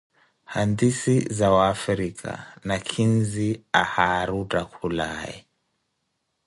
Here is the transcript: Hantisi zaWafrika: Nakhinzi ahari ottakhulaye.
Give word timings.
Hantisi 0.53 1.15
zaWafrika: 1.37 2.31
Nakhinzi 2.67 3.47
ahari 3.81 4.31
ottakhulaye. 4.41 5.37